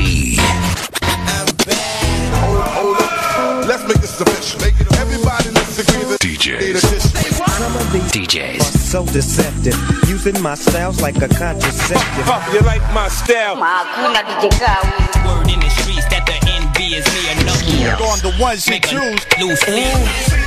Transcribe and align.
T. 0.00 0.36
DJs. 8.12 8.62
So 8.62 9.04
deceptive, 9.06 9.76
using 10.08 10.40
my 10.40 10.54
styles 10.54 11.02
like 11.02 11.16
a 11.16 11.28
contraceptive. 11.28 12.24
Fuck, 12.24 12.52
you 12.52 12.60
like 12.60 12.82
my 12.94 13.08
style? 13.08 13.56
Word 13.56 15.50
in 15.50 15.60
the 15.60 15.68
streets 15.68 16.06
that 16.08 16.24
the 16.24 16.36
envy 16.50 16.94
is 16.96 17.06
me 17.12 17.42
enough. 17.42 17.62
Yes. 17.66 18.00
On 18.00 18.18
the 18.30 18.36
ones 18.40 18.66
you 18.66 18.80
choose, 18.80 19.26
lose 19.38 20.39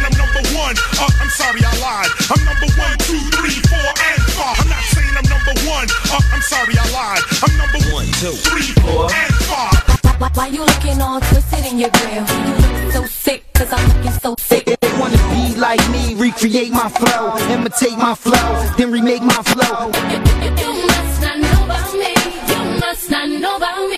one. 0.54 0.76
Uh, 1.02 1.10
I'm 1.20 1.30
sorry, 1.30 1.62
I 1.66 1.74
lied. 1.82 2.12
I'm 2.30 2.42
number 2.46 2.70
one, 2.78 2.96
two, 3.06 3.20
three, 3.38 3.58
four, 3.68 3.90
and 3.90 4.22
five. 4.38 4.56
I'm 4.62 4.70
not 4.70 4.86
saying 4.94 5.14
I'm 5.18 5.28
number 5.28 5.56
one. 5.66 5.88
Uh, 6.14 6.22
I'm 6.34 6.42
sorry, 6.42 6.74
I 6.78 6.86
lied. 6.94 7.24
I'm 7.42 7.54
number 7.58 7.82
one, 7.94 8.08
two, 8.22 8.36
three, 8.46 8.70
four, 8.82 9.10
and 9.12 9.34
five. 9.50 9.94
Why, 10.36 10.48
you 10.48 10.64
looking 10.64 11.02
all 11.02 11.20
twisted 11.20 11.66
in 11.66 11.78
your 11.78 11.90
grill? 11.92 12.26
You 12.26 12.92
so 12.92 13.06
sick, 13.06 13.44
cause 13.54 13.72
I'm 13.72 13.86
looking 13.90 14.12
so 14.20 14.36
sick. 14.40 14.66
They 14.66 14.94
wanna 14.98 15.18
be 15.30 15.56
like 15.60 15.84
me, 15.92 16.16
recreate 16.16 16.72
my 16.72 16.90
flow, 16.90 17.38
imitate 17.54 17.98
my 17.98 18.16
flow, 18.16 18.74
then 18.78 18.92
remake 18.92 19.22
my 19.22 19.42
flow. 19.44 19.92
You, 20.10 20.18
you 20.58 20.88
must 20.88 21.22
not 21.22 21.38
know 21.40 21.66
about 21.66 21.94
me. 21.94 22.14
You 22.48 22.80
must 22.80 23.12
not 23.12 23.30
know 23.30 23.58
about 23.58 23.90
me. 23.90 23.98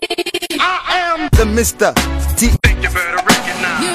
I 0.60 1.14
am 1.14 1.30
the 1.30 1.46
Mr. 1.46 1.94
T. 2.36 2.48
Think 2.64 2.84
you 2.84 2.90
better 2.90 3.18
recognize. 3.18 3.95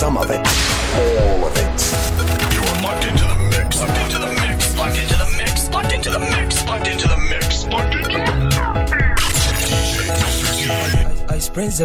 Some 0.00 0.16
of 0.16 0.30
it, 0.30 0.40
all 0.96 1.44
of 1.44 1.54
it. 1.58 1.80
You're 2.54 2.64
locked 2.80 3.04
into 3.04 3.22
the 3.22 3.36
mix. 3.52 3.80
Locked 3.82 3.98
into 4.00 4.18
the 4.18 4.32
mix. 4.40 4.74
Locked 4.74 4.96
into 4.96 5.16
the 5.18 5.28
mix. 5.36 5.68
Locked 5.68 5.92
into 5.92 6.10
the 6.10 6.18
mix. 6.18 6.64
Locked 6.64 6.86
into 6.88 7.06
the 7.06 7.18
mix. 7.28 7.66
Locked 7.66 7.94
into 7.94 8.08
the 8.08 8.34
mix. 8.48 9.36
DJ 9.68 10.08
Mr. 10.16 10.48
T. 10.56 11.34
Ice 11.34 11.50
Prince 11.50 11.80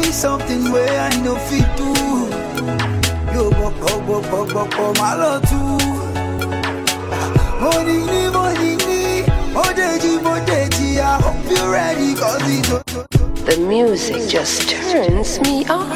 me 0.00 0.12
something 0.12 0.72
where 0.72 1.00
I 1.00 1.10
know 1.22 1.36
fit 1.48 1.66
do 1.76 1.88
Yo 3.34 3.50
bok 3.50 3.74
bok 3.80 4.06
bok 4.06 4.22
bok 4.30 4.48
bok 4.52 4.70
bok 4.70 4.96
my 4.98 5.14
love 5.14 5.42
too 5.48 5.78
Money 7.60 7.98
ni 8.10 8.22
money 8.36 8.76
ni 8.86 9.02
Modeji 9.54 10.12
modeji 10.26 10.88
I 10.98 11.20
hope 11.22 11.50
you're 11.50 11.70
ready 11.70 12.14
cause 12.14 12.42
it's 12.46 12.68
The 13.44 13.56
music 13.60 14.28
just 14.28 14.68
turns 14.70 15.40
me 15.40 15.66
on. 15.68 15.90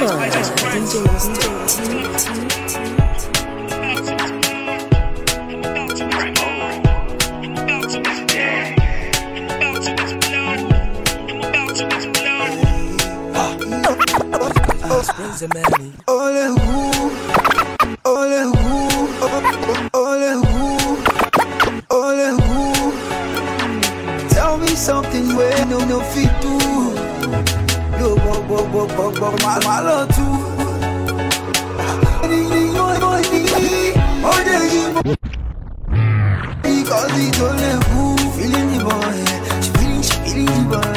Manny. 15.42 15.92
Ole 16.06 16.54
who? 16.54 17.10
Ole 18.04 18.44
Ole 19.92 20.30
Ole 21.90 22.38
Tell 24.30 24.58
me 24.58 24.68
something 24.68 25.34
where 25.34 25.66
no 25.66 25.78
no 25.86 26.00
fit 26.12 26.30
do. 26.40 26.54
Yo 27.98 28.14
bok 28.16 28.46
bok 28.48 28.72
bok 28.72 28.88
bok 28.96 29.14
bok 29.18 29.34
my 29.42 29.58
my 29.64 29.80
love 29.80 30.08
too 30.14 30.36
Money 32.22 32.40
ni 32.50 32.62
money 32.78 33.40
ni. 33.42 33.92
Modeji 34.22 34.82
Because 36.62 37.12
it's 37.18 37.38
who. 37.88 38.16
Feeling 38.36 38.68
the 38.70 38.84
boy. 38.84 39.16
She 39.62 39.70
feeling, 39.72 40.02
she 40.02 40.16
feeling 40.30 40.68
the 40.70 40.78
boy 40.78 40.93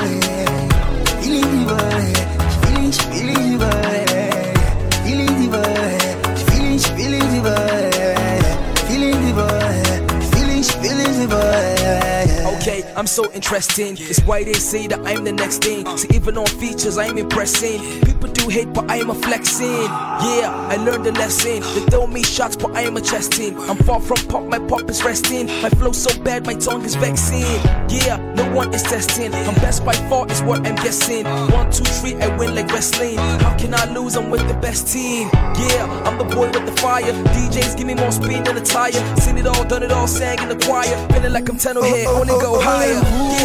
I'm 12.98 13.06
so 13.06 13.32
interesting. 13.32 13.96
It's 14.00 14.24
why 14.24 14.44
they 14.44 14.54
say 14.54 14.88
that 14.88 15.06
I'm 15.06 15.24
the 15.24 15.32
next 15.32 15.64
thing. 15.64 15.86
See, 15.98 16.08
even 16.16 16.36
on 16.36 16.48
features, 16.48 16.98
I'm 16.98 17.20
impressing. 17.20 17.80
People 18.02 18.28
hate, 18.50 18.74
but 18.74 18.90
I 18.90 18.98
am 18.98 19.10
a 19.10 19.16
flexing. 19.16 19.68
Yeah, 19.68 20.68
I 20.70 20.76
learned 20.78 21.06
the 21.06 21.12
lesson. 21.14 21.62
They 21.62 21.86
throw 21.90 22.08
me 22.08 22.24
shots, 22.24 22.56
but 22.56 22.76
I 22.76 22.82
am 22.82 22.98
a 22.98 23.02
chesting. 23.02 23.58
I'm 23.70 23.78
far 23.78 24.00
from 24.02 24.18
pop, 24.28 24.44
my 24.44 24.60
pop 24.60 24.90
is 24.90 25.04
resting. 25.04 25.48
My 25.62 25.70
flow 25.70 25.92
so 25.92 26.12
bad, 26.24 26.46
my 26.46 26.54
tongue 26.54 26.84
is 26.84 26.96
vexing. 26.96 27.42
Yeah, 27.90 28.18
no 28.36 28.52
one 28.54 28.74
is 28.74 28.84
testing. 28.84 29.34
I'm 29.34 29.56
best 29.56 29.86
by 29.86 29.94
far, 30.10 30.30
is 30.32 30.42
what 30.42 30.66
I'm 30.66 30.76
guessing. 30.76 31.26
One, 31.52 31.72
two, 31.72 31.84
three, 31.84 32.16
I 32.16 32.36
win 32.38 32.56
like 32.56 32.72
wrestling. 32.72 33.18
How 33.18 33.58
can 33.58 33.74
I 33.74 33.86
lose? 33.94 34.16
I'm 34.16 34.30
with 34.30 34.48
the 34.48 34.56
best 34.56 34.88
team. 34.88 35.30
Yeah, 35.34 36.04
I'm 36.06 36.18
the 36.18 36.24
boy 36.24 36.50
with 36.52 36.66
the 36.66 36.82
fire. 36.82 37.04
DJs 37.04 37.78
give 37.78 37.88
me 37.88 37.96
more 37.96 38.12
speed 38.12 38.46
than 38.46 38.58
a 38.58 38.62
tire. 38.62 38.92
Seen 39.18 39.38
it 39.38 39.48
all, 39.48 39.64
done 39.66 39.84
it 39.84 39.92
all, 39.92 40.08
sang 40.08 40.42
in 40.42 40.50
the 40.50 40.66
choir. 40.66 40.96
Feeling 41.10 41.34
like 41.34 41.50
I'm 41.50 41.58
10 41.58 41.84
here, 41.84 42.08
only 42.10 42.28
go 42.28 42.60
higher. 42.62 43.02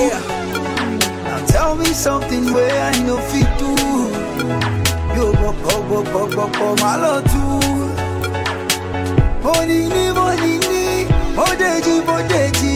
Yeah. 0.09 0.43
Now 1.25 1.47
tell 1.47 1.77
me 1.77 1.87
something 1.87 2.53
where 2.53 2.83
I 2.83 3.03
know 3.05 3.19
fit 3.19 3.59
do. 3.59 4.02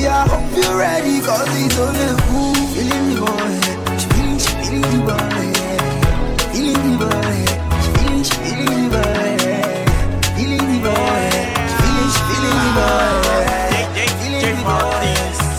I 0.09 0.25
hope 0.29 0.49
you're 0.55 0.79
ready 0.79 1.21
cause 1.21 1.50
it's 1.50 1.76
only 1.76 2.09
who 2.31 2.55
Feeling 2.73 3.05
the 3.11 3.21
boy 3.21 3.59
She 3.99 4.07
feeling 4.15 4.38
she 4.38 4.53
feeling 4.62 4.87
the 4.87 5.00
boy 5.03 5.50
Feeling 6.55 6.83
the 6.87 6.95
boy 7.03 7.37
She 7.83 7.91
feeling 7.93 8.25
she 8.25 8.37
feeling 8.41 8.71
the 8.71 8.95
boy 8.95 9.37
Feeling 10.38 10.67
the 10.71 10.79
boy 10.87 11.26
She 11.69 11.76
feeling 11.83 12.11
she 12.15 12.23
feeling 12.31 12.61
the 12.62 12.71
boy 12.79 13.76
Feeling 14.23 14.55
the 14.55 14.65
boy 14.65 15.11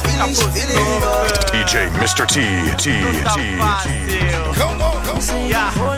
Feeling 0.07 0.33
she 0.33 0.47
feeling 0.55 0.87
the 0.87 1.03
boy 1.03 1.27
DJ 1.51 1.91
Mr. 1.99 2.23
T. 2.25 2.35
T. 2.77 2.95
T. 3.35 3.51
T. 3.83 4.19
Come 4.57 4.81
on, 4.81 4.95
come 5.03 5.17
on. 5.17 5.49
Yeah. 5.49 5.96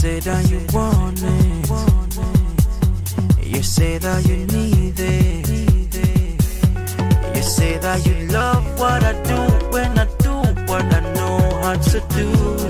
Say 0.00 0.20
that 0.20 0.50
you 0.50 0.60
want 0.72 1.20
it. 1.22 1.68
You 3.46 3.62
say 3.62 3.98
that 3.98 4.24
you 4.26 4.46
need 4.46 4.98
it. 4.98 5.48
You 7.36 7.42
say 7.42 7.76
that 7.78 8.06
you 8.06 8.26
love 8.28 8.64
what 8.78 9.02
I 9.04 9.12
do 9.24 9.40
when 9.68 9.98
I 9.98 10.06
do 10.18 10.32
what 10.70 10.84
I 10.94 11.00
know 11.14 11.38
how 11.62 11.74
to 11.74 12.00
do. 12.16 12.69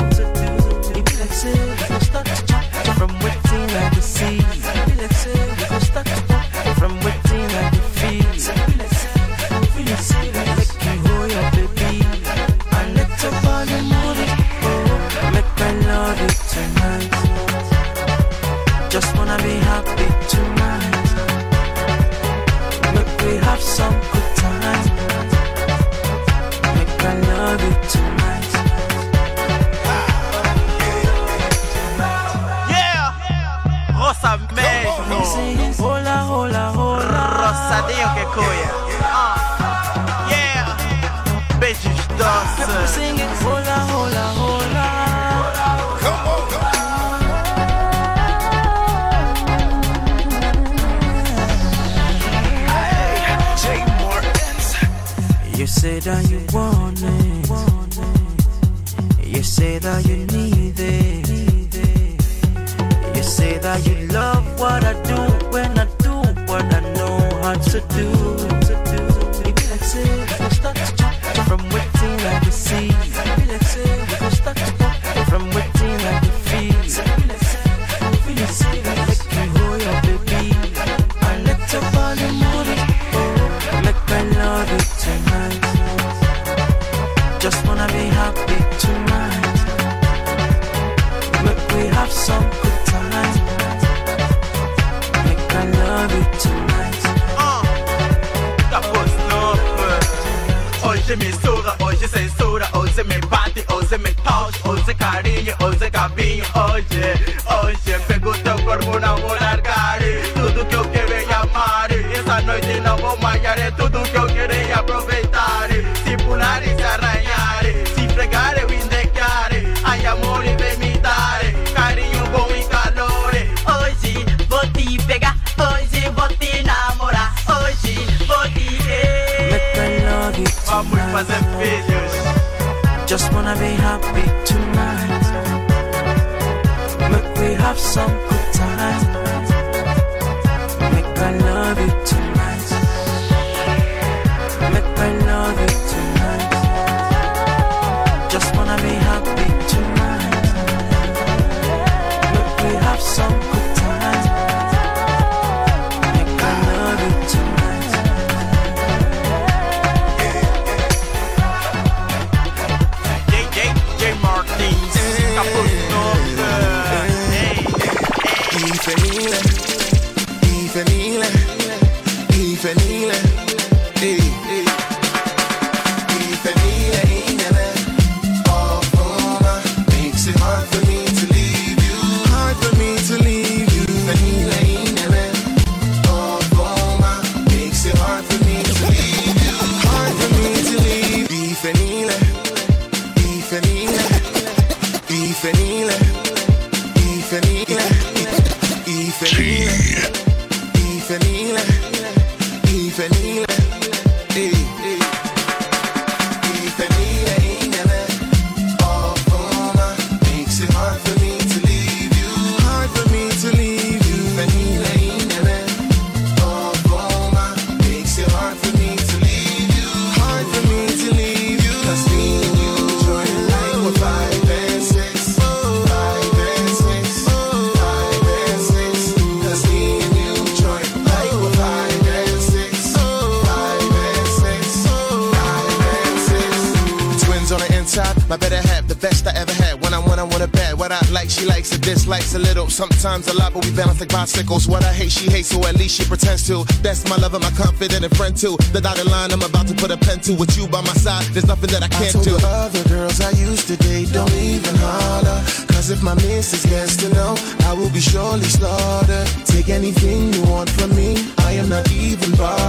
sickles. 244.40 244.66
What 244.68 244.84
I 244.84 244.92
hate, 244.92 245.12
she 245.12 245.30
hates, 245.30 245.48
so 245.48 245.58
at 245.68 245.76
least 245.76 245.96
she 245.96 246.04
pretends 246.04 246.46
to. 246.48 246.64
That's 246.82 247.08
my 247.08 247.16
love 247.16 247.34
and 247.34 247.42
my 247.42 247.50
confident 247.50 248.04
and 248.04 248.16
friend 248.16 248.36
too. 248.36 248.56
The 248.72 248.80
dotted 248.80 249.06
line, 249.06 249.32
I'm 249.32 249.42
about 249.42 249.66
to 249.68 249.74
put 249.74 249.90
a 249.90 249.96
pen 249.96 250.20
to. 250.26 250.32
With 250.34 250.56
you 250.56 250.66
by 250.68 250.80
my 250.80 250.94
side, 250.94 251.24
there's 251.32 251.46
nothing 251.46 251.70
that 251.70 251.82
I 251.82 251.88
can't 251.88 252.16
I 252.16 252.24
told 252.24 252.24
do. 252.24 252.46
Other 252.46 252.84
girls 252.88 253.20
I 253.20 253.30
used 253.48 253.66
to 253.68 253.76
date 253.76 254.12
don't 254.12 254.32
even 254.34 254.74
holler. 254.76 255.38
Cause 255.72 255.90
if 255.90 256.02
my 256.02 256.14
missus 256.14 256.64
gets 256.66 256.96
to 257.02 257.08
know, 257.14 257.34
I 257.68 257.72
will 257.74 257.90
be 257.90 258.00
surely 258.00 258.44
slaughtered. 258.44 259.26
Take 259.44 259.68
anything 259.68 260.32
you 260.32 260.42
want 260.44 260.70
from 260.70 260.94
me, 260.96 261.16
I 261.38 261.52
am 261.52 261.68
not 261.68 261.90
even 261.92 262.32
bothered. 262.36 262.59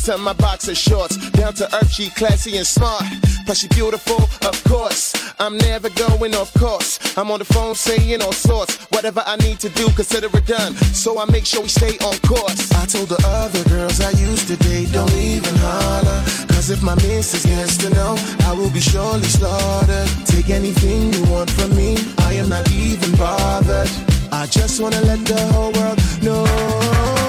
Tops 0.00 0.16
to 0.16 0.18
my 0.18 0.32
boxer 0.32 0.74
shorts. 0.74 1.16
Down 1.30 1.52
to 1.54 1.64
earth, 1.76 1.90
she 1.90 2.10
classy 2.10 2.56
and 2.56 2.66
smart. 2.66 3.02
Plus 3.44 3.58
she 3.58 3.68
beautiful, 3.68 4.22
of 4.48 4.64
course. 4.64 5.12
I'm 5.38 5.56
never 5.58 5.90
going 5.90 6.34
off 6.34 6.52
course. 6.54 6.98
I'm 7.16 7.30
on 7.30 7.38
the 7.38 7.44
phone 7.44 7.74
saying 7.74 8.22
all 8.22 8.32
sorts. 8.32 8.76
Whatever 8.92 9.22
I 9.26 9.36
need 9.36 9.58
to 9.60 9.68
do, 9.70 9.88
consider 9.90 10.28
it 10.36 10.46
done. 10.46 10.74
So 10.94 11.18
I 11.18 11.24
make 11.26 11.44
sure 11.44 11.62
we 11.62 11.68
stay 11.68 11.98
on 11.98 12.16
course. 12.20 12.72
I 12.72 12.86
told 12.86 13.08
the 13.08 13.20
other 13.26 13.62
girls 13.68 14.00
I 14.00 14.10
used 14.10 14.48
to 14.48 14.56
date, 14.56 14.92
don't 14.92 15.12
even 15.14 15.54
holler. 15.56 16.22
Cause 16.48 16.70
if 16.70 16.82
my 16.82 16.94
missus 16.96 17.44
gets 17.44 17.76
to 17.78 17.90
know, 17.90 18.16
I 18.46 18.52
will 18.52 18.70
be 18.70 18.80
surely 18.80 19.24
slaughtered. 19.24 20.08
Take 20.26 20.50
anything 20.50 21.12
you 21.12 21.24
want 21.32 21.50
from 21.50 21.74
me, 21.76 21.96
I 22.18 22.34
am 22.34 22.48
not 22.48 22.70
even 22.72 23.16
bothered. 23.16 23.90
I 24.32 24.46
just 24.46 24.80
wanna 24.80 25.00
let 25.02 25.26
the 25.26 25.40
whole 25.52 25.72
world 25.72 25.98
know. 26.22 27.19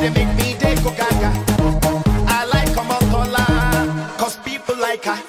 they 0.00 0.08
make 0.10 0.34
me 0.36 0.54
gaga. 0.96 1.30
I 2.26 2.44
like 2.46 2.68
Omotola, 2.80 4.16
people 4.44 4.76
like 4.76 5.04
her. 5.04 5.20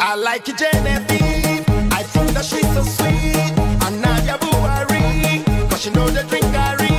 I 0.00 0.14
like 0.16 0.44
Genevieve, 0.44 1.66
I 1.92 2.02
think 2.02 2.30
that 2.30 2.44
she's 2.44 2.68
so 2.74 2.82
sweet. 2.82 3.52
And 3.84 4.00
Nadia 4.00 4.38
Buhari, 4.38 5.44
cause 5.70 5.82
she 5.82 5.90
know 5.90 6.08
the 6.08 6.22
drink 6.24 6.46
I 6.54 6.76
read. 6.76 6.91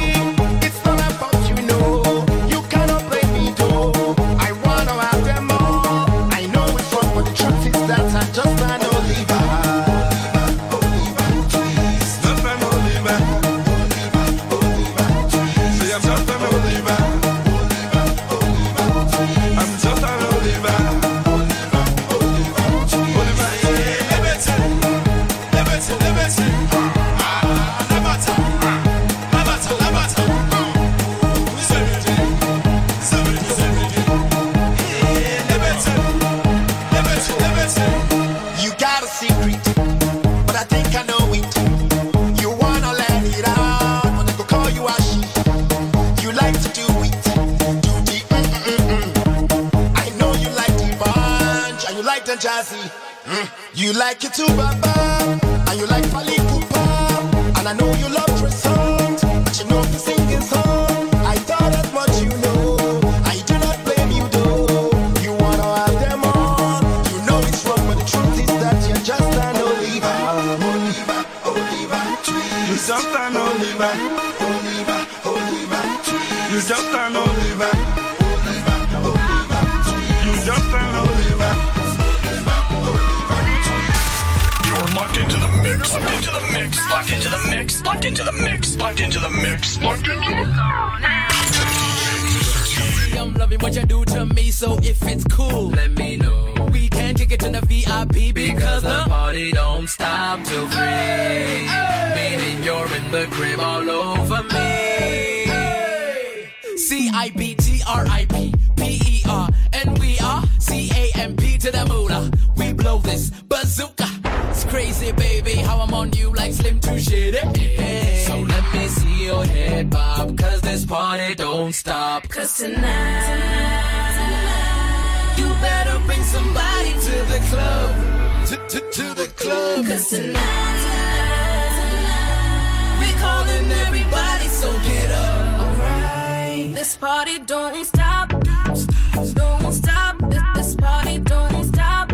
This 136.93 136.99
party 136.99 137.39
don't 137.39 137.86
stop. 137.86 138.29
Don't 138.29 139.73
stop. 139.73 140.15
This 140.53 140.75
party 140.75 141.17
don't 141.17 141.65
stop. 141.65 142.13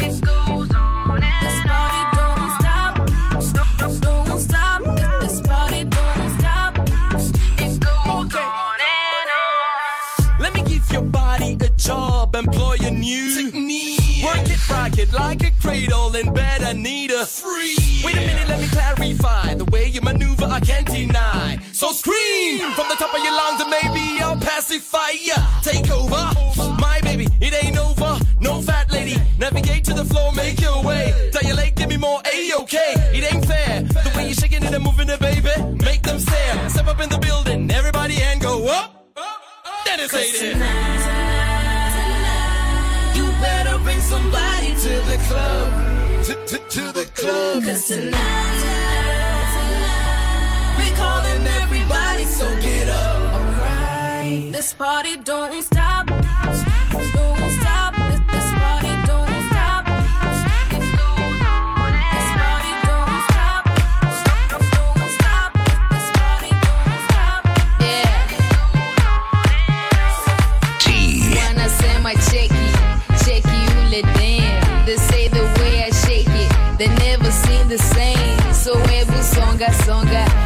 It 0.00 0.18
goes 0.22 0.74
on 0.74 1.22
and 1.22 1.68
on. 1.68 1.90
Let 10.40 10.54
me 10.54 10.62
give 10.62 10.90
your 10.90 11.02
body 11.02 11.58
a 11.60 11.68
job. 11.76 12.34
Employ 12.34 12.78
new. 12.90 13.50
Work 14.24 14.48
it, 14.48 14.70
rock 14.70 14.98
it 14.98 15.12
like 15.12 15.42
a 15.42 15.50
cradle. 15.60 16.16
In 16.16 16.32
bed, 16.32 16.62
I 16.62 16.72
need 16.72 17.10
a 17.10 17.26
free. 17.26 17.76
Wait 18.02 18.16
a 18.16 18.20
minute 18.20 18.29
the 19.00 19.64
way 19.72 19.86
you 19.86 20.02
maneuver, 20.02 20.44
I 20.44 20.60
can't 20.60 20.86
deny. 20.86 21.58
So 21.72 21.90
scream 21.92 22.60
from 22.72 22.86
the 22.90 22.96
top 22.96 23.14
of 23.14 23.24
your 23.24 23.32
lungs, 23.32 23.60
and 23.62 23.70
maybe 23.70 24.20
I'll 24.20 24.36
pacify 24.36 25.12
ya. 25.22 25.36
Take 25.62 25.90
over, 25.90 26.30
my 26.78 27.00
baby, 27.02 27.26
it 27.40 27.64
ain't 27.64 27.78
over. 27.78 28.18
No 28.40 28.60
fat 28.60 28.92
lady, 28.92 29.16
navigate 29.38 29.84
to 29.84 29.94
the 29.94 30.04
floor, 30.04 30.32
make 30.34 30.60
your 30.60 30.82
way. 30.84 31.30
Dilate, 31.32 31.76
give 31.76 31.88
me 31.88 31.96
more 31.96 32.20
A-OK. 32.30 32.76
It 33.14 33.32
ain't 33.32 33.46
fair. 33.46 33.82
The 33.84 34.12
way 34.16 34.26
you're 34.26 34.34
shaking 34.34 34.62
it 34.64 34.74
and 34.74 34.84
moving 34.84 35.08
it, 35.08 35.18
baby, 35.18 35.48
make 35.82 36.02
them 36.02 36.18
stare. 36.20 36.68
Step 36.68 36.86
up 36.86 37.00
in 37.00 37.08
the 37.08 37.18
building, 37.18 37.70
everybody, 37.70 38.20
and 38.20 38.38
go 38.38 38.68
up. 38.68 39.14
Then 39.86 40.00
it's 40.00 40.12
lady. 40.12 40.38
Tonight, 40.38 41.00
tonight, 41.96 43.16
you 43.16 43.24
better 43.40 43.78
bring 43.82 44.00
somebody 44.00 44.74
to 44.74 45.00
the 45.10 45.16
club 45.26 45.99
to, 46.50 46.58
to 46.58 46.92
the 46.92 47.04
club. 47.14 47.62
Cause 47.62 47.86
tonight, 47.86 48.10
tonight, 49.52 50.74
we 50.78 50.90
calling 50.96 51.46
everybody, 51.62 52.24
so 52.24 52.44
get 52.60 52.88
up. 52.88 53.34
Alright, 53.34 54.52
this 54.52 54.72
party 54.72 55.16
don't 55.18 55.62
stop. 55.62 55.99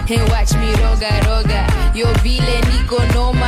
Hey, 0.06 0.20
watch 0.28 0.52
me 0.60 0.68
roga 0.82 1.08
roga. 1.26 1.60
Yo 1.94 2.06
vile 2.22 2.60
niko 2.68 2.98
noma 3.14 3.43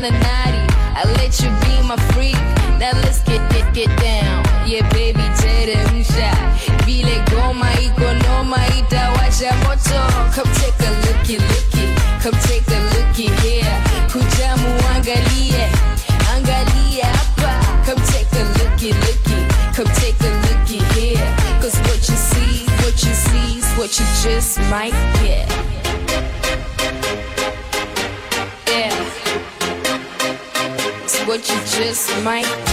kinda 0.00 0.18
naughty. 0.18 0.62
I 0.94 1.02
let 1.18 1.40
you 1.40 1.50
be 1.62 1.82
my 1.86 1.96
freak. 2.12 2.38
Now 2.78 2.92
let's 3.02 3.20
get 3.22 3.42
get 3.50 3.66
get 3.74 3.90
down. 3.98 4.44
Yeah, 4.66 4.88
baby, 4.92 5.26
teremsha. 5.40 6.30
Vile 6.84 7.18
goma 7.30 7.70
iko 7.82 8.08
noma 8.22 8.58
itawasha 8.78 9.50
moto. 9.64 10.00
Come 10.34 10.50
take 10.54 10.78
a 10.86 10.90
looky 11.04 11.38
looky. 11.38 11.86
Come 12.22 12.38
take 12.46 12.68
a 12.68 12.80
looky 12.94 13.28
here. 13.42 13.76
Kujamu 14.10 14.68
muangalie. 14.78 15.66
Angalie 16.32 17.02
apa? 17.02 17.52
Come 17.86 18.02
take 18.06 18.32
a 18.38 18.44
looky 18.58 18.92
looky. 18.92 19.38
Come 19.74 19.90
take 19.94 20.20
a 20.20 20.30
looky 20.46 20.78
here. 20.94 21.26
Cause 21.60 21.78
what 21.86 22.02
you 22.08 22.16
see, 22.30 22.66
what 22.82 22.96
you 23.02 23.14
see 23.14 23.58
is 23.58 23.66
what 23.76 23.98
you 23.98 24.06
just 24.22 24.60
might 24.70 24.94
get. 25.22 25.77
just 31.78 32.10
might 32.24 32.67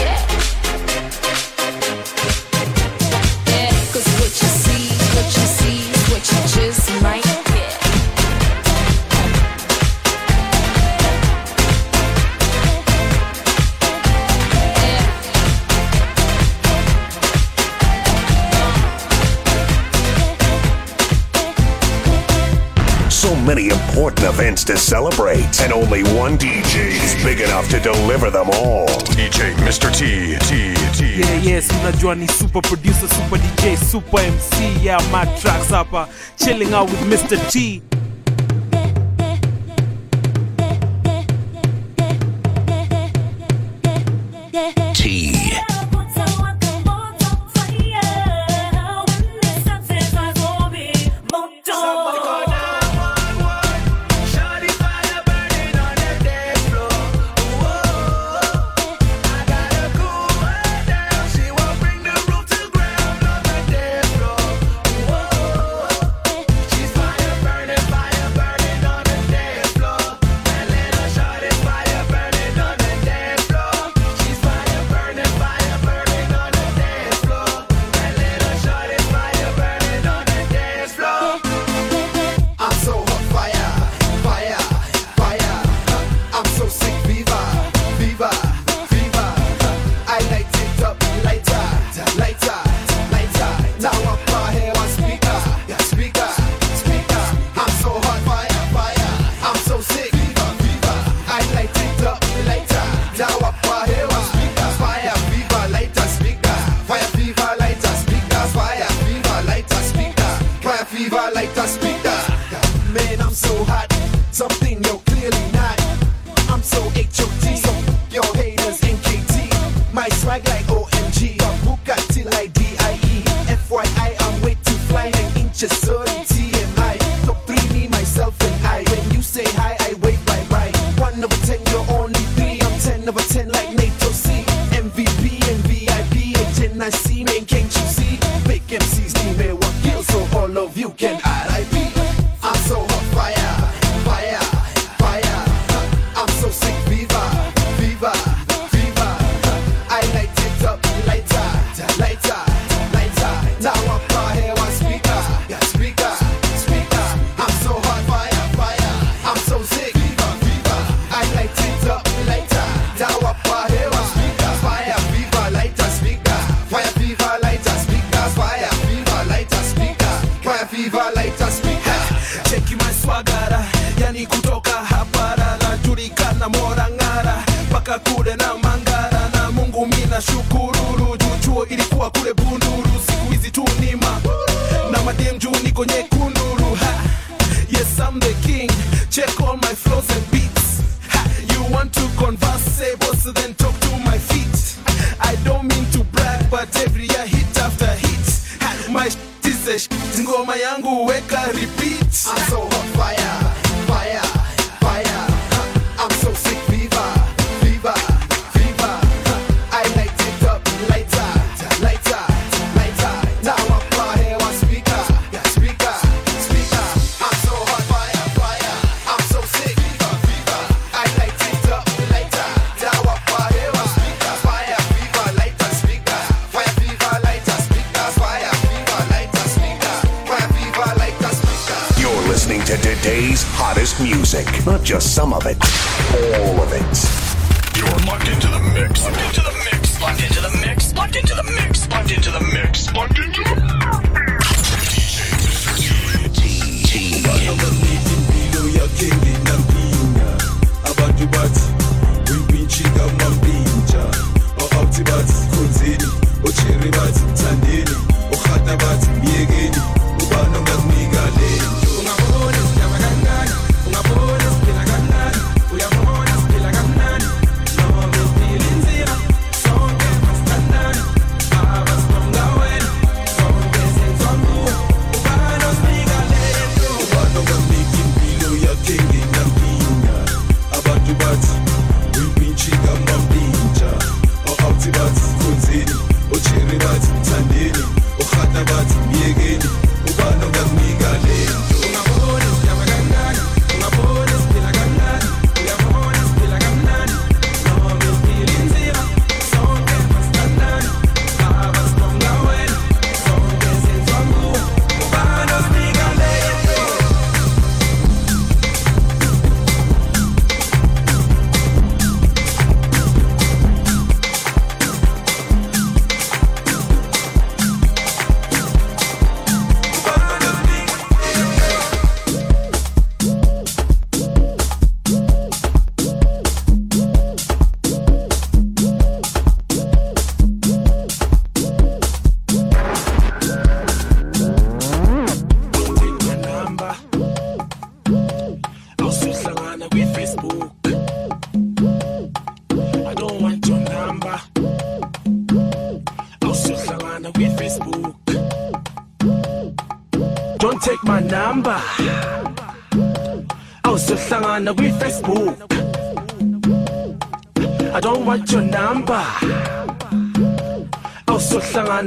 important 24.05 24.35
events 24.35 24.63
to 24.63 24.77
celebrate, 24.77 25.61
and 25.61 25.73
only 25.73 26.03
one 26.13 26.37
DJ 26.37 26.91
is 26.91 27.23
big 27.23 27.41
enough 27.41 27.67
to 27.69 27.79
deliver 27.79 28.29
them 28.29 28.47
all. 28.53 28.85
DJ 29.17 29.55
Mr. 29.65 29.89
T, 29.91 30.37
T, 30.45 30.75
T. 30.93 31.19
Yeah, 31.19 31.41
yes, 31.43 31.71
mnajua 31.71 32.15
ni 32.15 32.27
super 32.27 32.61
producer, 32.61 33.07
super 33.07 33.39
DJ, 33.39 33.75
super 33.77 34.19
MC. 34.19 34.83
Yeah, 34.83 35.01
my 35.11 35.25
tracks 35.41 35.69
hapa, 35.69 36.01
uh, 36.01 36.07
chilling 36.37 36.73
out 36.73 36.89
with 36.89 37.01
Mr. 37.01 37.51
T. 37.51 37.81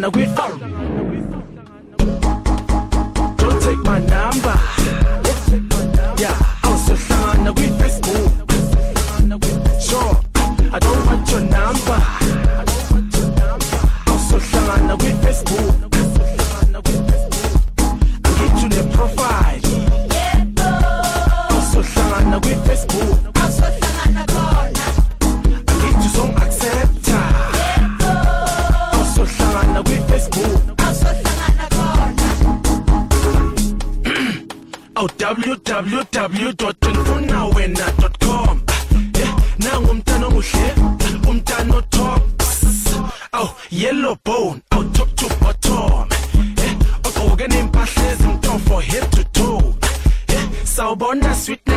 Now 0.00 0.11
we. 0.11 0.47
yellow 43.78 44.16
bone 44.24 44.60
oh, 44.72 44.82
top 44.92 45.08
to 45.14 45.28
bottom. 45.40 46.08
Eh 46.64 46.74
ogqoke 47.06 47.46
nempahla 47.48 48.10
ezintofo 48.12 48.80
head 48.80 49.10
to 49.10 49.22
toe. 49.32 49.74
Eh 50.28 50.44
sawubona 50.64 51.34
sweet 51.34 51.67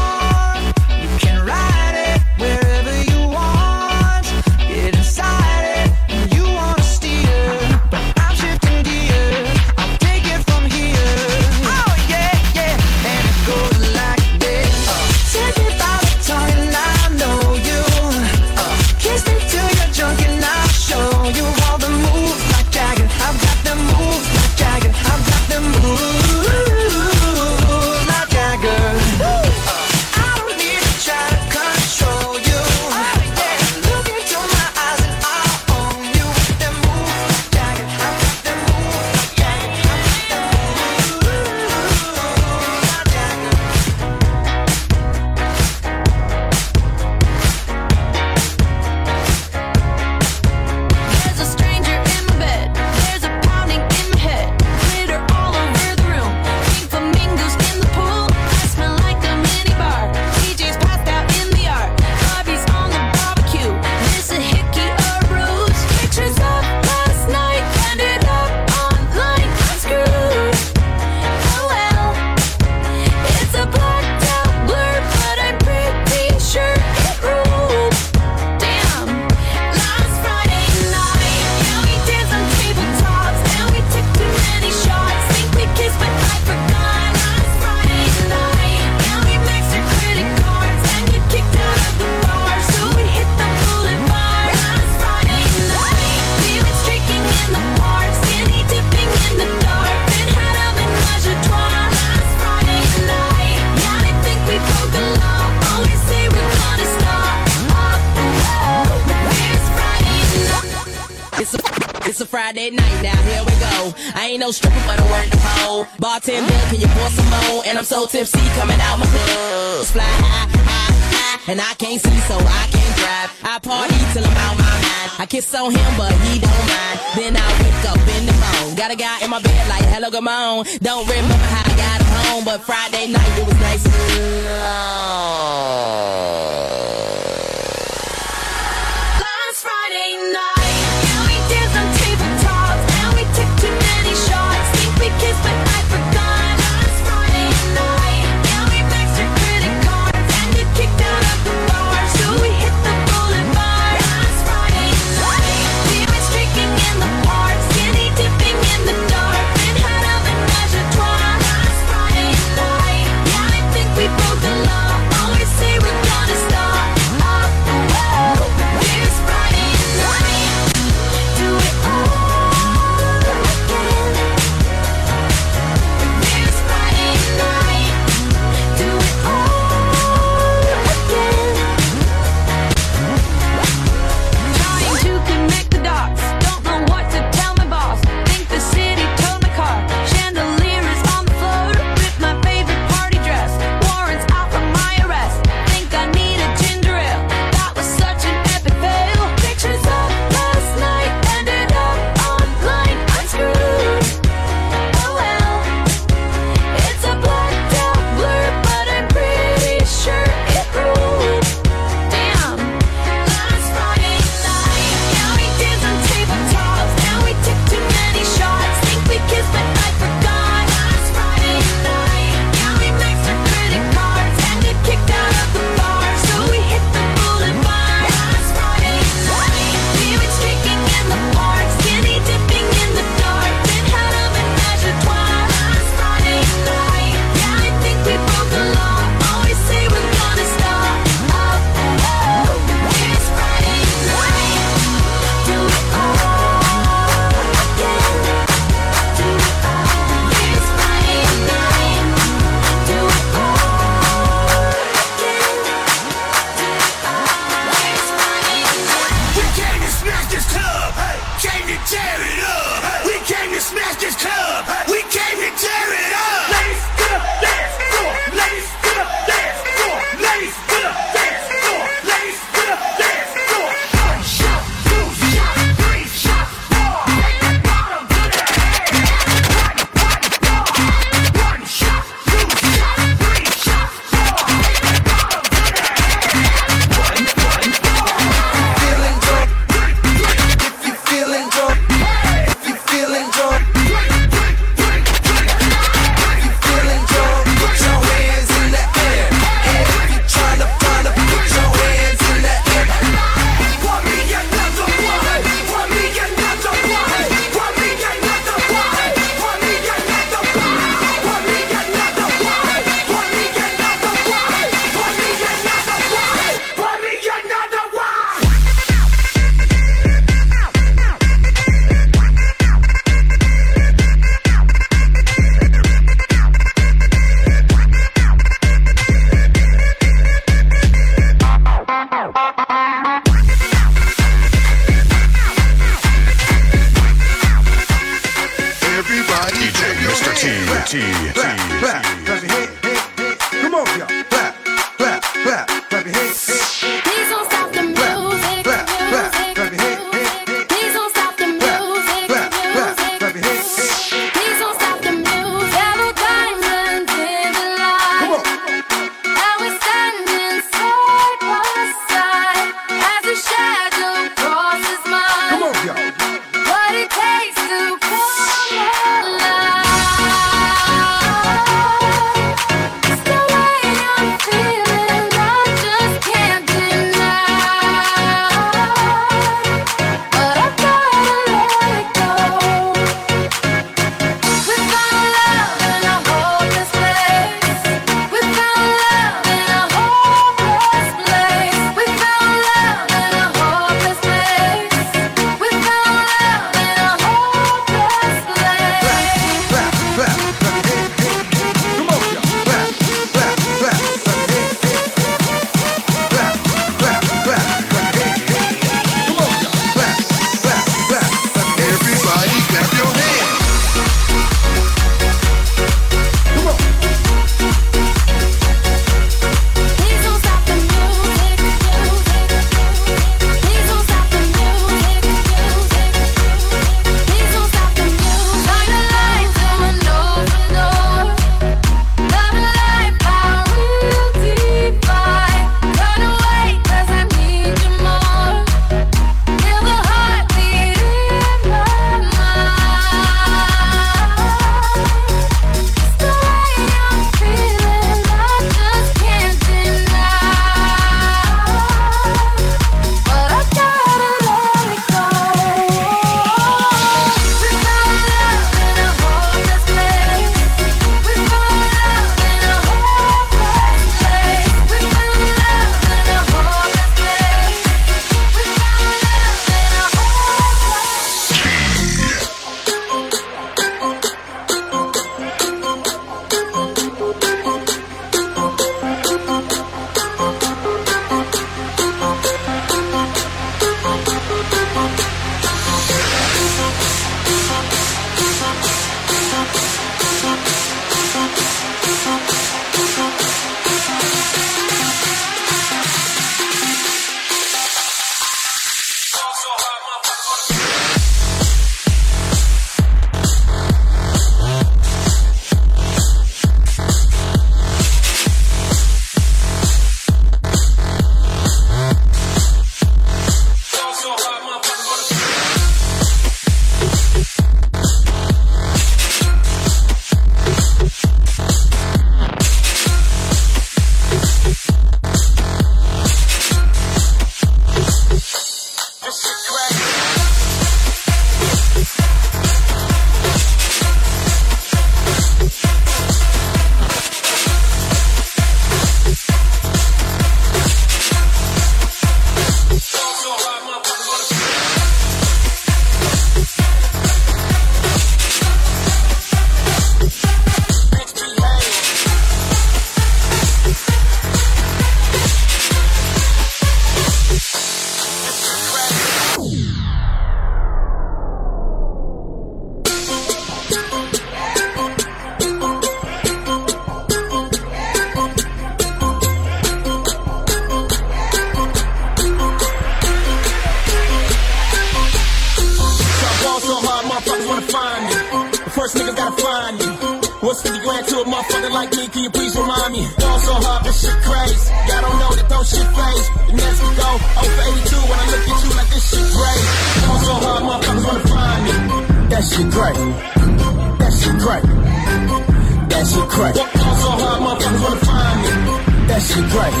That 599.66 599.72
shit 599.72 599.80
crack. 599.80 600.00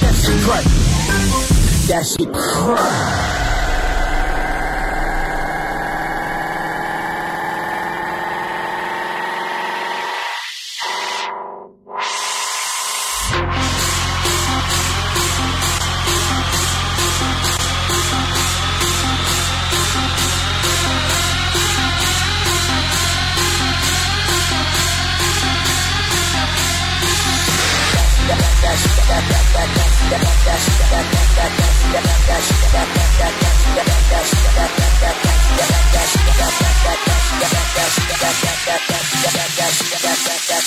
That 0.00 0.14
shit 0.14 0.42
crack. 0.44 0.64
That 1.88 2.06
shit 2.06 2.32
crack. 2.32 3.49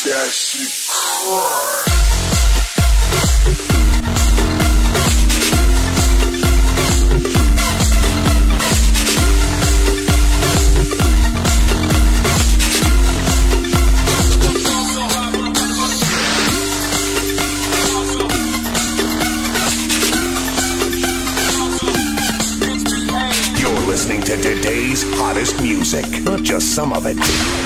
Dash, 0.03 0.55
you 0.55 0.67
dash, 0.67 2.32
hottest 25.33 25.59
music, 25.63 26.05
not 26.25 26.43
just 26.43 26.75
some 26.75 26.93
of 26.93 27.07
it, 27.07 27.17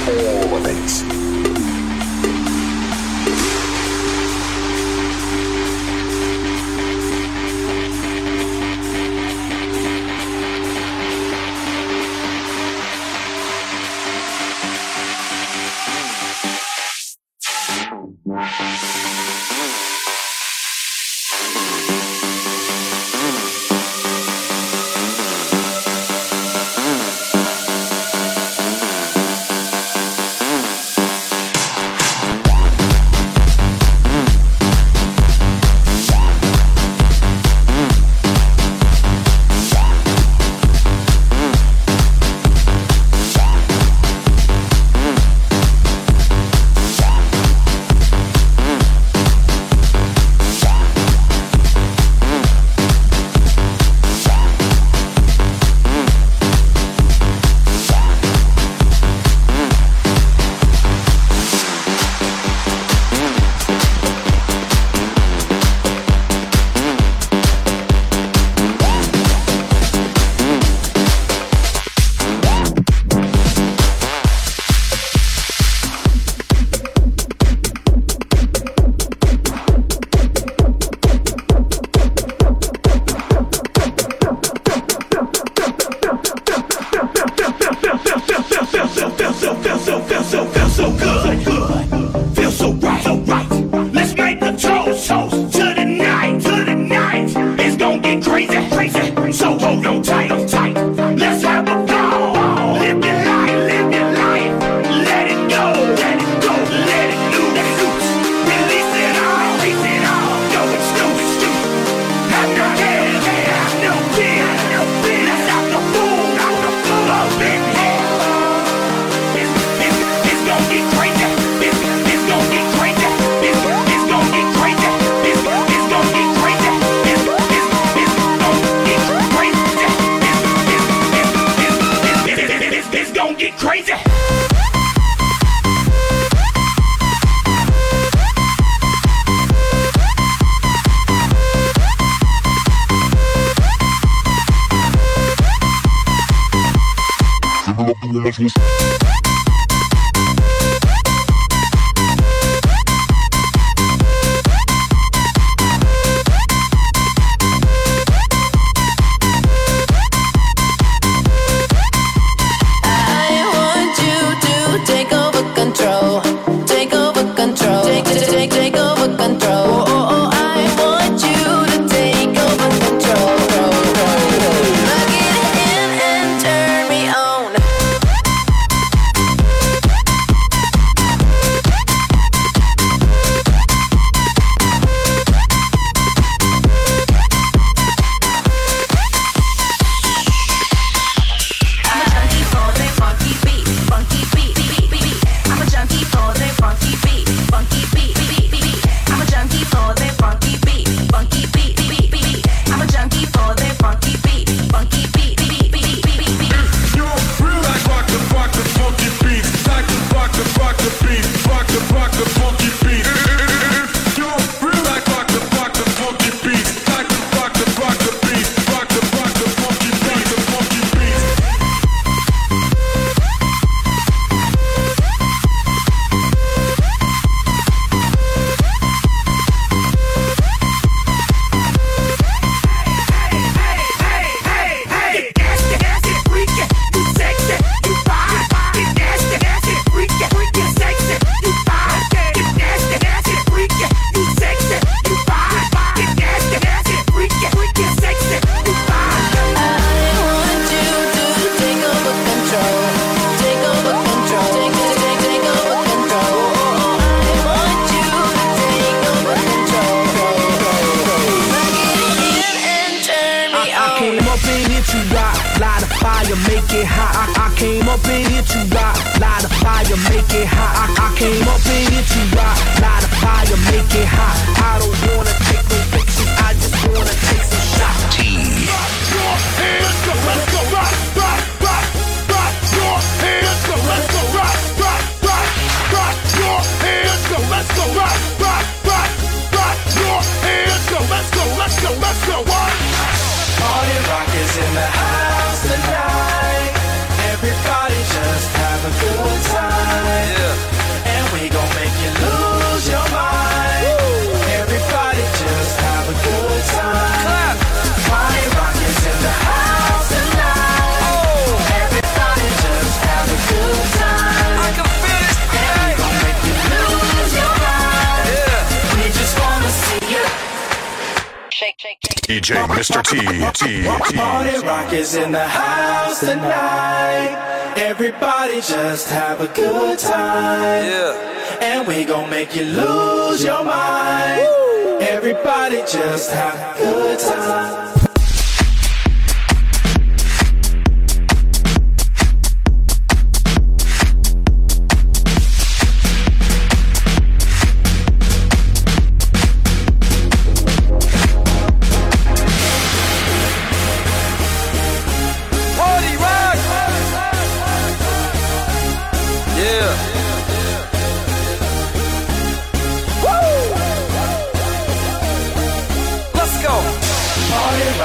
all 0.07 0.55
of 0.55 0.65
it. 0.65 1.16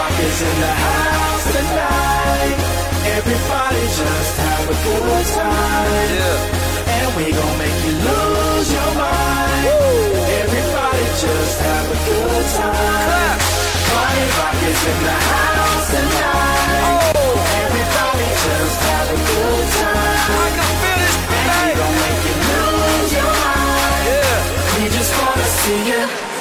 rock 0.03 0.19
is 0.19 0.41
in 0.43 0.57
the 0.67 0.75
house 0.87 1.45
tonight. 1.55 2.59
Everybody 3.19 3.83
just 4.01 4.35
have 4.47 4.67
a 4.75 4.77
good 4.87 5.27
time. 5.39 6.11
Yeah. 6.19 6.97
And 6.97 7.09
we 7.17 7.27
gon' 7.39 7.57
make 7.63 7.79
you 7.87 7.95
lose 8.09 8.69
your 8.79 8.93
mind. 8.99 9.63
Woo. 9.67 10.19
Everybody 10.43 11.07
just 11.25 11.57
have 11.69 11.87
a 11.97 11.99
good 12.09 12.47
time. 12.59 13.07
Clap. 13.07 13.39
Party 13.91 14.27
rock 14.39 14.59
is 14.71 14.83
in 14.91 14.99
the 15.09 15.19
house 15.35 15.87
tonight. 15.95 17.15
Oh. 17.23 17.63
Everybody 17.63 18.29
just 18.47 18.79
have 18.91 19.09
a 19.17 19.19
good 19.31 19.67
time. 19.83 20.31
I 20.43 20.49
can 20.57 20.71
feel 20.83 20.99
this 21.03 21.17
tonight. 21.31 21.47
And 21.47 21.63
we 21.63 21.71
gon' 21.81 21.97
make 22.03 22.23
you 22.29 22.37
lose 22.51 23.11
your 23.19 23.33
mind. 23.47 24.03
Yeah. 24.11 24.39
We 24.75 24.85
just 24.99 25.13
wanna 25.21 25.49
see 25.63 25.81
you. 25.93 26.32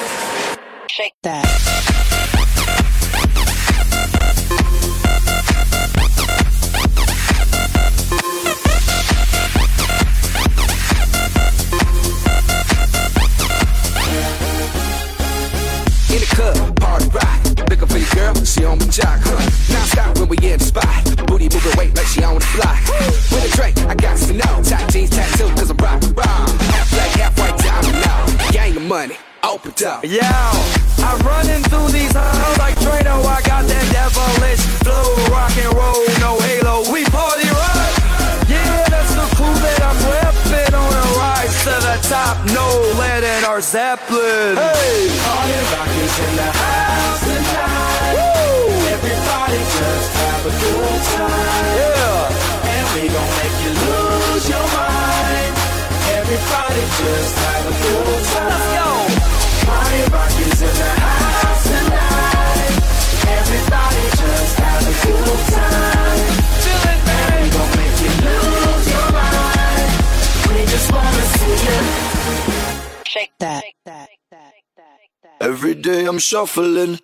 I'm 76.06 76.18
shuffling. 76.18 76.98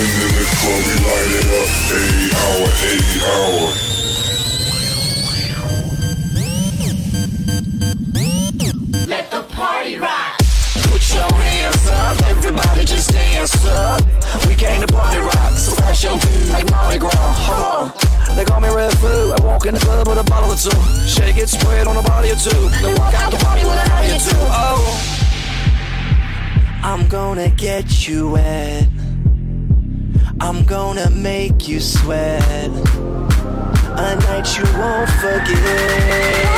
In 0.00 0.06
the 0.06 0.48
club, 0.56 0.80
we 0.80 0.94
light 1.04 1.28
it 1.36 1.44
up. 1.60 1.68
Eight 1.92 2.32
hour, 2.40 2.68
eight 2.88 3.20
hour. 3.28 3.68
Let 9.06 9.30
the 9.30 9.42
party 9.52 9.98
rock. 9.98 10.38
Put 10.88 11.04
your 11.12 11.30
hands 11.34 11.86
up, 11.88 12.16
everybody 12.30 12.84
just 12.86 13.10
dance 13.12 13.66
up. 13.66 14.00
We 14.48 14.54
came 14.54 14.80
to 14.80 14.86
party 14.86 15.18
rock, 15.18 15.52
so 15.58 15.72
flash 15.72 16.02
your 16.02 16.18
feet 16.18 16.48
like 16.50 16.70
Mardi 16.70 16.98
Gras. 16.98 17.12
Hold 17.12 17.90
on. 17.90 18.36
They 18.36 18.46
call 18.46 18.60
me 18.62 18.68
Redfoo. 18.68 19.38
I 19.38 19.44
walk 19.44 19.66
in 19.66 19.74
the 19.74 19.80
club 19.80 20.08
with 20.08 20.16
a 20.16 20.24
bottle 20.24 20.50
or 20.50 20.56
two. 20.56 20.70
Shake 21.06 21.36
it, 21.36 21.50
spread 21.50 21.86
on 21.86 21.98
a 21.98 22.02
body 22.02 22.30
or 22.30 22.36
two. 22.36 22.70
Then 22.80 22.96
walk 22.96 23.12
out 23.12 23.30
the 23.30 23.36
party 23.36 23.64
with 23.64 23.74
a 23.74 23.84
hottie 23.90 24.16
or 24.16 24.20
two. 24.30 24.36
Oh. 24.48 25.20
I'm 26.82 27.06
gonna 27.08 27.50
get 27.50 28.08
you 28.08 28.30
wet. 28.30 28.89
I'm 30.42 30.64
gonna 30.64 31.10
make 31.10 31.68
you 31.68 31.80
sweat. 31.80 32.70
A 33.96 34.16
night 34.16 34.56
you 34.56 34.64
won't 34.78 35.10
forget. 35.20 36.50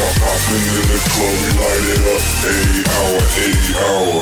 Popping 0.00 0.64
in 0.64 0.86
the 0.88 0.98
club, 1.12 1.36
we 1.40 1.48
light 1.60 1.86
it 1.92 2.00
up. 2.08 2.22
Eight 2.48 2.88
hour, 2.96 3.20
eight 3.44 3.70
hour. 3.84 4.20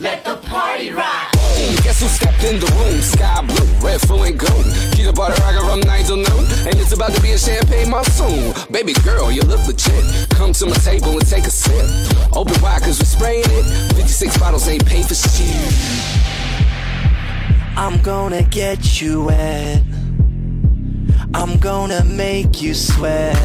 Let 0.00 0.24
the 0.24 0.36
party 0.48 0.90
rock. 0.92 1.32
Guess 1.84 2.00
who 2.00 2.08
stepped 2.08 2.44
in 2.44 2.58
the 2.58 2.66
room? 2.66 3.00
Sky 3.02 3.42
Blu, 3.46 3.66
red, 3.86 4.00
full 4.00 4.22
and 4.22 4.38
gold. 4.38 4.64
The 5.10 5.16
butter 5.16 5.42
rocker 5.42 5.66
from 5.66 5.80
9 5.80 6.04
till 6.04 6.16
noon. 6.18 6.46
And 6.64 6.78
it's 6.78 6.92
about 6.92 7.12
to 7.14 7.20
be 7.20 7.32
a 7.32 7.38
champagne 7.38 7.90
monsoon. 7.90 8.54
Baby 8.70 8.92
girl, 9.02 9.32
you 9.32 9.42
look 9.42 9.66
legit. 9.66 10.30
Come 10.30 10.52
to 10.52 10.66
my 10.66 10.76
table 10.76 11.18
and 11.18 11.26
take 11.28 11.46
a 11.46 11.50
sip. 11.50 11.84
Open 12.32 12.54
wide, 12.62 12.82
cause 12.82 13.00
we're 13.00 13.06
spraying 13.06 13.44
it. 13.44 13.64
56 13.94 14.38
bottles 14.38 14.68
ain't 14.68 14.86
paid 14.86 15.04
for 15.04 15.14
shit. 15.14 15.74
I'm 17.76 18.00
gonna 18.02 18.44
get 18.44 19.02
you 19.02 19.24
wet. 19.24 19.82
I'm 21.32 21.58
gonna 21.58 22.04
make 22.04 22.60
you 22.60 22.74
sweat. 22.74 23.36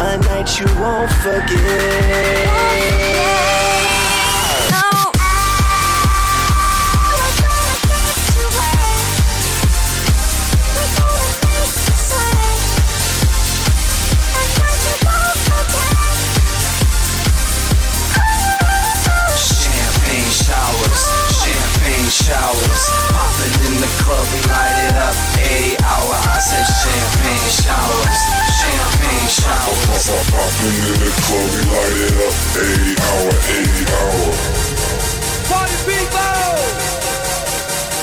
A 0.00 0.18
night 0.18 0.60
you 0.60 0.66
won't 0.80 1.10
forget. 1.10 2.78
Showers. 22.08 22.84
Popping 23.10 23.66
in 23.66 23.80
the 23.80 23.86
club, 24.02 24.26
we 24.32 24.40
light 24.48 24.88
it 24.88 24.96
up. 24.96 25.27
80 25.38 25.78
hour, 25.84 26.14
I 26.14 26.38
said 26.42 26.66
champagne 26.66 27.50
showers, 27.62 28.20
champagne 28.58 29.28
showers. 29.30 30.04
Popping 30.34 30.78
in 30.90 30.98
the 30.98 31.12
club, 31.22 31.48
we 31.54 31.60
light 31.70 31.98
it 32.06 32.16
up. 32.26 32.34
Eight 32.58 32.98
hour, 32.98 33.30
eight 33.54 33.88
hour. 33.98 34.30
Party 35.48 35.78
people! 35.86 36.52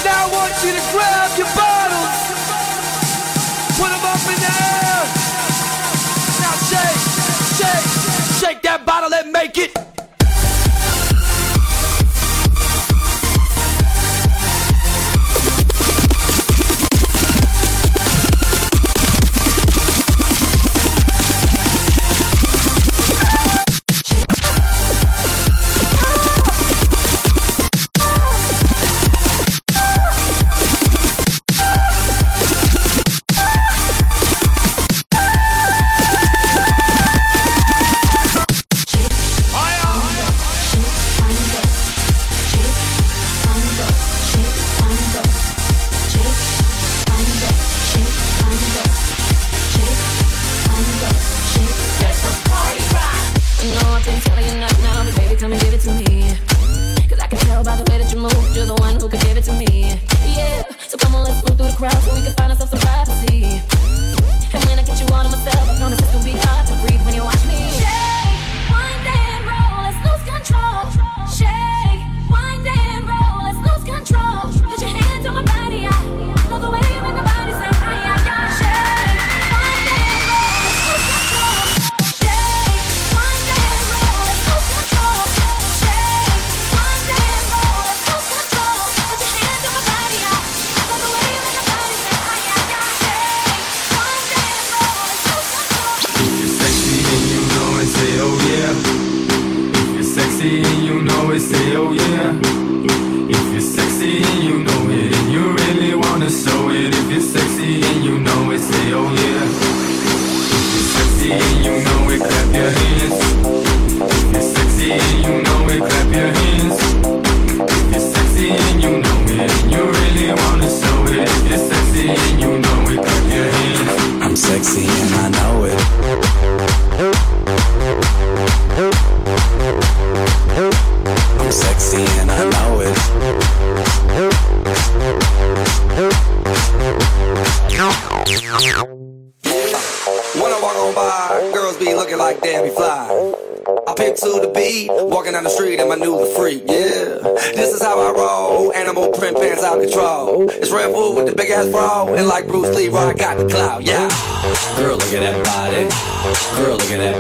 Now 0.06 0.26
I 0.26 0.30
want 0.34 0.54
you 0.64 0.72
to 0.74 0.84
grab 0.94 1.30
your 1.38 1.52
bottles, 1.58 2.20
put 3.78 3.90
them 3.90 4.06
up 4.06 4.24
in 4.32 4.40
the 4.40 4.52
air. 4.54 5.02
Now 6.42 6.56
shake, 6.70 7.02
shake, 7.58 7.88
shake 8.40 8.62
that 8.64 8.84
bottle 8.86 9.14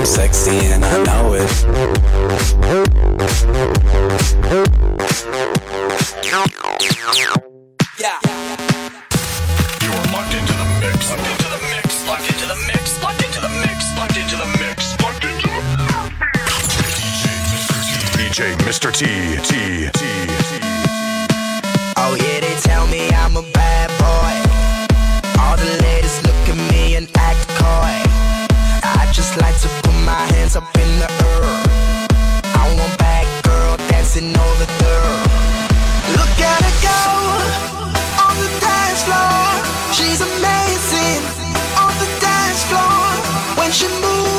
I'm 0.00 0.06
sexy 0.06 0.56
and 0.72 0.82
I 0.82 1.04
know 1.04 1.34
it. 1.34 1.42
You 1.60 1.68
are 9.92 10.06
locked 10.08 10.32
into 10.32 10.54
the 10.56 10.64
mix, 10.80 11.10
locked 11.10 11.28
into 11.28 11.48
the 11.52 11.60
mix, 11.68 12.06
locked 12.08 12.32
into 12.32 12.46
the 12.46 12.56
mix, 12.66 13.02
locked 13.02 13.20
into 13.20 13.40
the 13.40 13.50
mix, 13.60 13.92
locked 13.98 14.16
into 14.16 14.36
the 14.38 14.46
mix, 14.58 14.96
locked 15.02 15.24
into 15.24 15.48
DJ 18.16 18.56
Mr. 18.64 18.90
T. 18.90 19.04
T. 19.44 19.90
T. 19.92 20.00
Oh 21.98 22.16
yeah, 22.18 22.40
they 22.40 22.56
tell 22.62 22.86
me 22.86 23.10
I'm 23.10 23.36
a 23.36 23.42
bad 23.52 23.90
boy. 24.00 24.32
All 25.42 25.58
the 25.58 25.76
ladies 25.82 26.22
look 26.22 26.48
at 26.48 26.56
me 26.72 26.96
and 26.96 27.06
act 27.18 27.49
hands 30.50 30.56
up 30.56 30.76
in 30.78 30.98
the 30.98 31.04
air. 31.04 31.42
I 32.54 32.74
want 32.76 32.98
back, 32.98 33.26
girl, 33.44 33.76
dancing 33.88 34.36
all 34.36 34.54
the 34.56 34.66
girl. 34.82 35.16
Look 36.16 36.36
at 36.40 36.60
her 36.66 36.76
go 36.82 37.00
on 38.24 38.34
the 38.36 38.50
dance 38.60 39.02
floor. 39.04 39.44
She's 39.92 40.20
amazing 40.20 41.22
on 41.78 41.92
the 41.98 42.08
dance 42.20 42.64
floor 42.64 43.56
when 43.58 43.70
she 43.72 43.86
moves. 44.00 44.29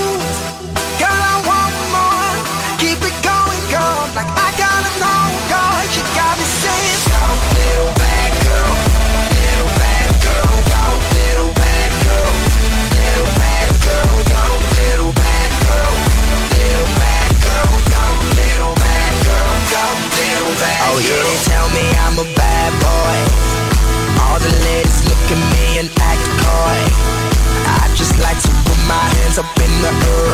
like 28.22 28.39
to 28.41 28.51
put 28.65 28.80
my 28.88 29.05
hands 29.17 29.38
up 29.38 29.49
in 29.57 29.74
the 29.82 29.91
air. 29.91 30.34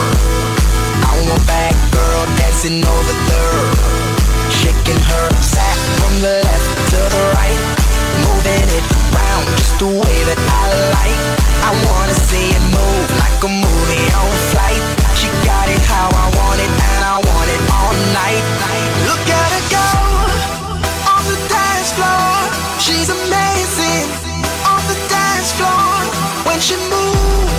I 1.07 1.11
want 1.27 1.43
back 1.47 1.73
girl 1.91 2.23
dancing 2.37 2.83
over 2.83 3.15
the 3.29 3.43
shaking 4.49 4.99
her 4.99 5.27
sack 5.41 5.77
from 5.99 6.13
the 6.21 6.33
left 6.43 6.69
to 6.91 6.99
the 6.99 7.23
right, 7.37 7.61
moving 8.23 8.67
it 8.77 8.85
around 9.13 9.43
just 9.59 9.75
the 9.79 9.87
way 9.87 10.17
that 10.29 10.39
I 10.39 10.63
like. 10.95 11.21
I 11.67 11.71
wanna 11.87 12.15
see 12.27 12.51
it 12.57 12.63
move 12.71 13.07
like 13.23 13.39
a 13.43 13.51
movie 13.51 14.07
on 14.19 14.29
flight. 14.51 14.83
She 15.19 15.27
got 15.47 15.67
it 15.67 15.81
how 15.87 16.07
I 16.11 16.25
want 16.39 16.59
it, 16.59 16.71
and 16.71 17.01
I 17.03 17.17
want 17.23 17.47
it 17.55 17.61
all 17.71 17.93
night. 18.15 18.43
Look 19.07 19.25
at 19.41 19.49
her 19.55 19.65
go 19.73 19.87
on 21.13 21.23
the 21.27 21.37
dance 21.51 21.91
floor. 21.95 22.31
She's 22.79 23.09
amazing 23.09 24.07
on 24.71 24.81
the 24.91 24.97
dance 25.11 25.51
floor 25.55 25.91
when 26.47 26.59
she 26.59 26.75
moves. 26.91 27.56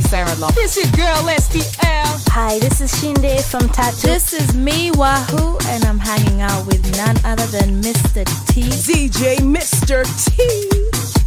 Sarah 0.00 0.34
Long. 0.36 0.52
This 0.54 0.76
your 0.76 0.90
girl 0.92 1.22
STL. 1.24 2.28
Hi, 2.30 2.58
this 2.58 2.80
is 2.80 2.90
Shinde 3.00 3.42
from 3.42 3.68
Tattoo. 3.68 4.06
This 4.06 4.32
is 4.32 4.54
me 4.54 4.90
Wahoo, 4.92 5.58
and 5.68 5.84
I'm 5.84 5.98
hanging 5.98 6.40
out 6.40 6.66
with 6.66 6.82
none 6.96 7.16
other 7.24 7.46
than 7.46 7.80
Mr. 7.82 8.24
T. 8.48 8.62
DJ 8.62 9.36
Mr. 9.38 10.04
T. 10.24 11.17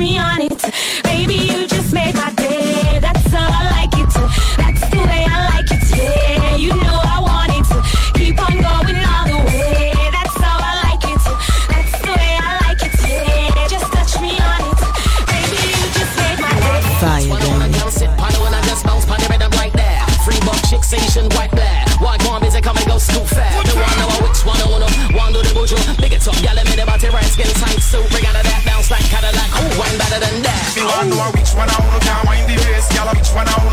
me 0.00 0.18
on 0.18 0.40
it. 0.40 0.79
Which 31.32 31.36
one 31.36 31.42
reach 31.42 31.54
when 31.54 31.68
I 31.70 31.78
hold 31.86 32.02
down, 32.02 32.26
wind 32.26 32.48
the. 32.48 32.94
Y'all 32.94 33.12
reach 33.14 33.30
when 33.30 33.46
I 33.46 33.69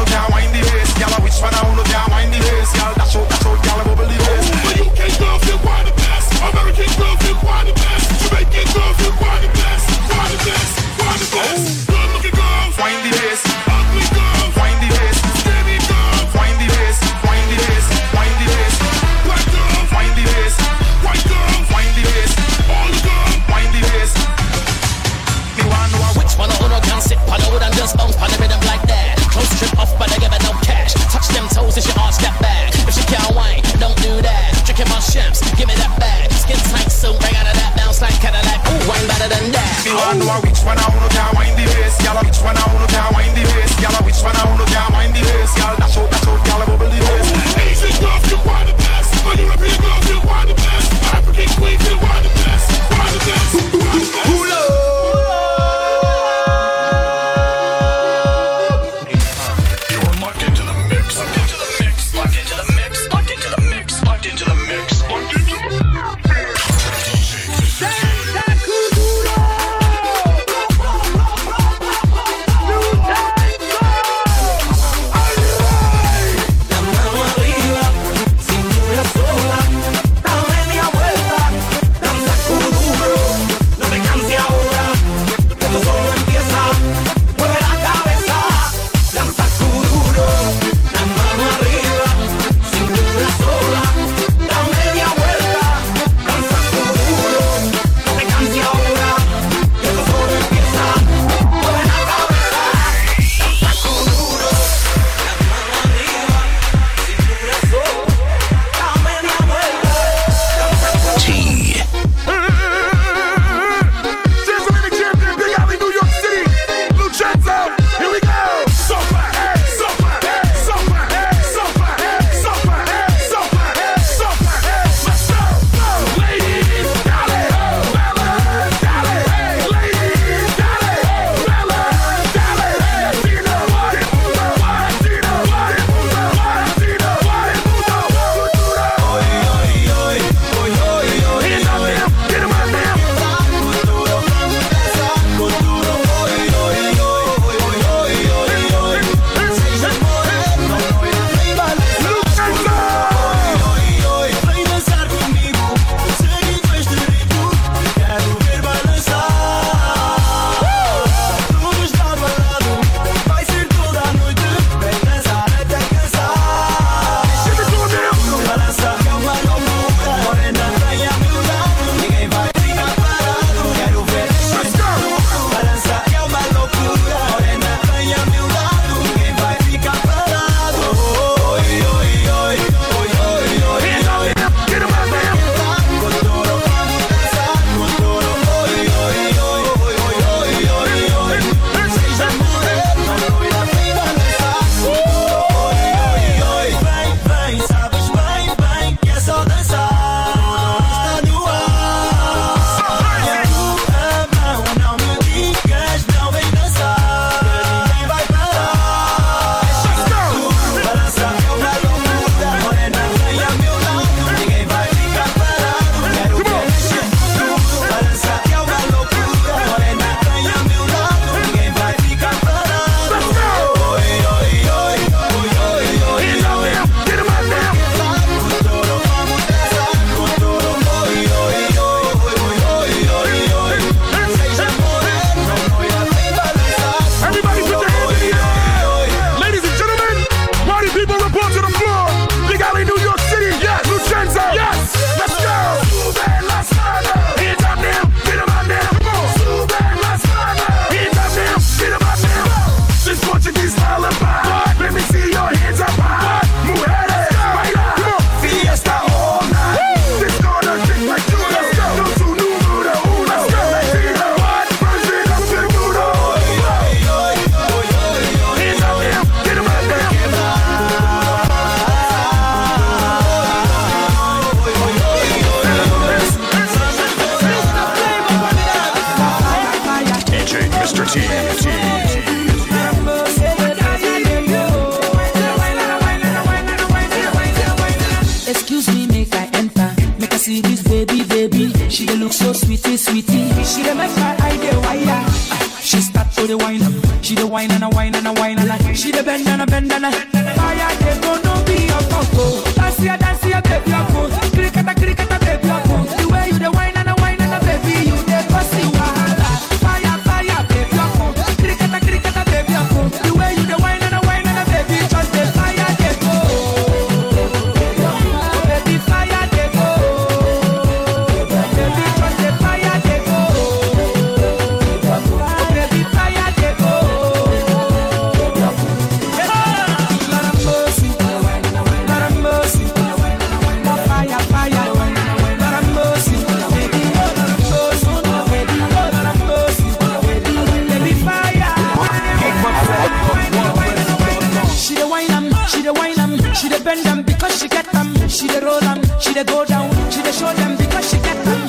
bend 346.88 347.04
them 347.04 347.22
because 347.24 347.60
she 347.60 347.68
get 347.68 347.86
them. 347.92 348.08
She 348.30 348.48
the 348.48 348.62
roll 348.62 348.80
them, 348.80 349.02
she 349.20 349.34
the 349.34 349.44
go 349.44 349.66
down, 349.66 349.90
she 350.10 350.22
the 350.22 350.32
show 350.32 350.54
them 350.54 350.78
because 350.78 351.10
she 351.10 351.18
get 351.18 351.38
them. 351.44 351.62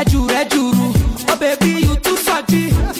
Ejuru, 0.00 0.28
ejuru, 0.40 0.86
oh 1.30 1.36
baby, 1.40 1.86
you 1.86 1.96
too 1.96 2.16
fatty. 2.16 2.97